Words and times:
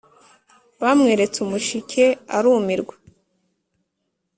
bamweretse 0.81 1.37
umushike 1.45 2.03
arumirwa, 2.37 2.95